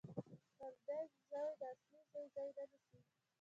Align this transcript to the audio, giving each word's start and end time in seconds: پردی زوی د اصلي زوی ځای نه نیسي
پردی 0.57 0.99
زوی 1.29 1.51
د 1.59 1.63
اصلي 1.71 2.01
زوی 2.11 2.27
ځای 2.35 2.49
نه 2.57 2.63
نیسي 2.71 2.99